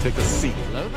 [0.00, 0.52] Take a seat.
[0.52, 0.87] Hello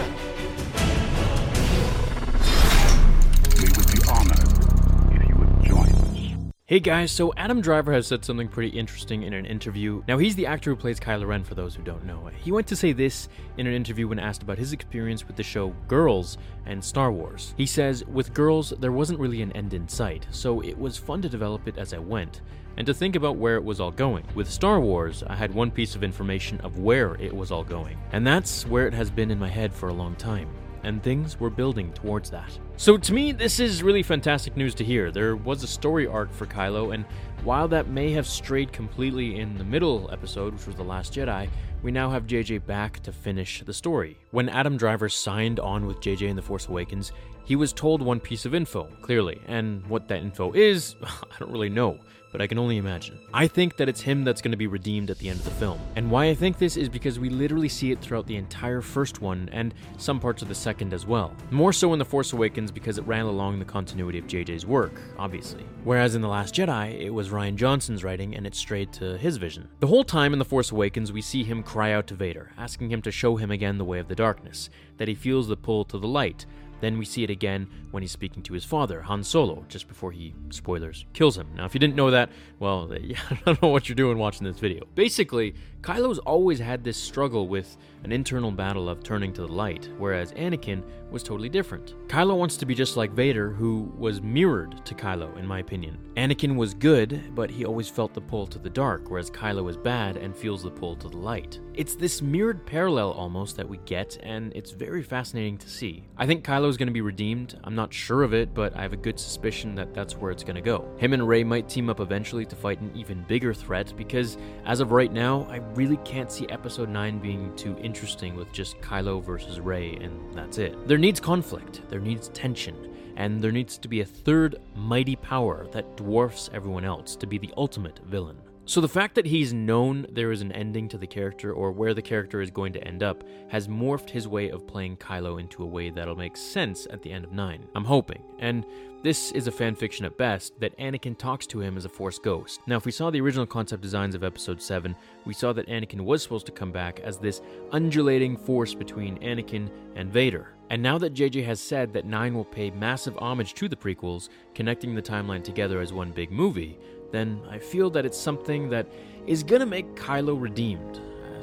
[6.71, 10.03] Hey guys, so Adam Driver has said something pretty interesting in an interview.
[10.07, 12.29] Now, he's the actor who plays Kylo Ren, for those who don't know.
[12.41, 15.43] He went to say this in an interview when asked about his experience with the
[15.43, 17.53] show Girls and Star Wars.
[17.57, 21.21] He says, With Girls, there wasn't really an end in sight, so it was fun
[21.23, 22.39] to develop it as I went,
[22.77, 24.23] and to think about where it was all going.
[24.33, 27.97] With Star Wars, I had one piece of information of where it was all going,
[28.13, 30.47] and that's where it has been in my head for a long time
[30.83, 32.57] and things were building towards that.
[32.81, 35.11] So to me, this is really fantastic news to hear.
[35.11, 37.05] There was a story arc for Kylo, and
[37.43, 41.47] while that may have strayed completely in the middle episode, which was The Last Jedi,
[41.83, 44.17] we now have JJ back to finish the story.
[44.31, 47.11] When Adam Driver signed on with JJ in The Force Awakens,
[47.45, 51.51] he was told one piece of info, clearly, and what that info is, I don't
[51.51, 51.99] really know
[52.31, 53.19] but I can only imagine.
[53.33, 55.51] I think that it's him that's going to be redeemed at the end of the
[55.51, 55.79] film.
[55.95, 59.21] And why I think this is because we literally see it throughout the entire first
[59.21, 61.33] one and some parts of the second as well.
[61.49, 64.93] More so in The Force Awakens because it ran along the continuity of JJ's work,
[65.17, 65.65] obviously.
[65.83, 69.37] Whereas in The Last Jedi, it was Rian Johnson's writing and it strayed to his
[69.37, 69.67] vision.
[69.79, 72.91] The whole time in The Force Awakens, we see him cry out to Vader, asking
[72.91, 75.85] him to show him again the way of the darkness, that he feels the pull
[75.85, 76.45] to the light,
[76.81, 80.11] then we see it again when he's speaking to his father, Han Solo, just before
[80.11, 81.47] he, spoilers, kills him.
[81.55, 82.29] Now, if you didn't know that,
[82.59, 84.85] well, I don't know what you're doing watching this video.
[84.95, 89.89] Basically, Kylo's always had this struggle with an internal battle of turning to the light,
[89.97, 91.95] whereas Anakin was totally different.
[92.07, 95.97] Kylo wants to be just like Vader, who was mirrored to Kylo, in my opinion.
[96.15, 99.77] Anakin was good, but he always felt the pull to the dark, whereas Kylo is
[99.77, 101.59] bad and feels the pull to the light.
[101.73, 106.03] It's this mirrored parallel almost that we get, and it's very fascinating to see.
[106.17, 107.57] I think Kylo is going to be redeemed.
[107.63, 110.43] I'm not sure of it, but I have a good suspicion that that's where it's
[110.43, 110.89] going to go.
[110.97, 114.79] Him and Rey might team up eventually to fight an even bigger threat, because as
[114.79, 119.23] of right now, I really can't see Episode 9 being too interesting with just Kylo
[119.23, 120.87] versus Rey, and that's it.
[120.87, 125.67] There needs conflict, there needs tension, and there needs to be a third mighty power
[125.71, 128.37] that dwarfs everyone else to be the ultimate villain.
[128.65, 131.95] So the fact that he's known there is an ending to the character or where
[131.95, 135.63] the character is going to end up has morphed his way of playing Kylo into
[135.63, 137.67] a way that'll make sense at the end of 9.
[137.75, 138.21] I'm hoping.
[138.37, 138.63] And
[139.03, 142.61] this is a fanfiction at best that Anakin talks to him as a Force ghost.
[142.67, 144.95] Now, if we saw the original concept designs of Episode 7,
[145.25, 147.41] we saw that Anakin was supposed to come back as this
[147.71, 150.53] undulating force between Anakin and Vader.
[150.71, 154.29] And now that JJ has said that 9 will pay massive homage to the prequels,
[154.55, 156.79] connecting the timeline together as one big movie,
[157.11, 158.87] then I feel that it's something that
[159.27, 161.01] is gonna make Kylo redeemed.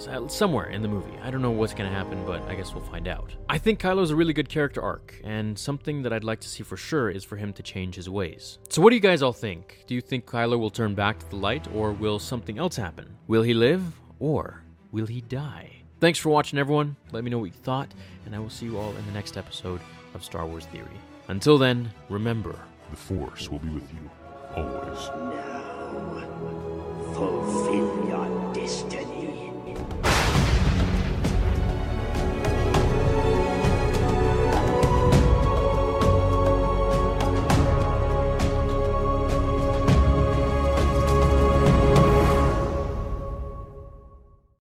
[0.08, 1.12] uh, Somewhere in the movie.
[1.22, 3.36] I don't know what's gonna happen, but I guess we'll find out.
[3.50, 6.62] I think Kylo's a really good character arc, and something that I'd like to see
[6.62, 8.60] for sure is for him to change his ways.
[8.70, 9.84] So, what do you guys all think?
[9.86, 13.14] Do you think Kylo will turn back to the light, or will something else happen?
[13.26, 13.82] Will he live,
[14.20, 15.77] or will he die?
[16.00, 16.94] Thanks for watching, everyone.
[17.10, 17.88] Let me know what you thought,
[18.24, 19.80] and I will see you all in the next episode
[20.14, 20.86] of Star Wars Theory.
[21.26, 22.56] Until then, remember
[22.90, 24.08] The Force will be with you
[24.54, 25.08] always.
[25.34, 26.22] Now,
[27.14, 29.07] fulfill your destiny.